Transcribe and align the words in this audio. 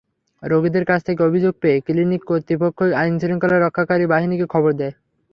রোগীদের 0.43 0.85
কাছ 0.85 0.99
থেকে 1.03 1.21
অভিযোগ 1.23 1.53
পেয়ে 1.61 1.77
ক্লিনিক 1.79 2.21
কর্তৃপক্ষই 2.25 2.91
আইনশৃঙ্খলা 2.93 3.57
রক্ষাকারী 3.59 4.05
বাহিনীকে 4.07 4.45
খবর 4.45 4.71
দেয়। 4.73 4.93